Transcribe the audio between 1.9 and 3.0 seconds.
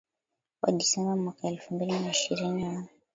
na ishirini wa